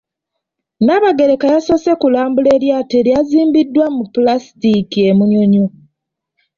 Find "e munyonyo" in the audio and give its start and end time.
5.09-5.65